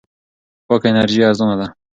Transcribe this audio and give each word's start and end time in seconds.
پاکه 0.67 0.87
انرژي 0.91 1.21
ارزان 1.27 1.51
ده. 1.59 1.67